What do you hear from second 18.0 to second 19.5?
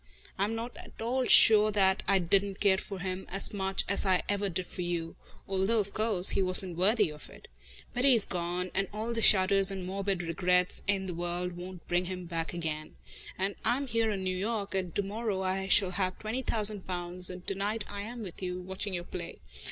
am with you, watching your play.